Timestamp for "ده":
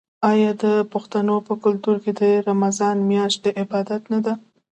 4.25-4.33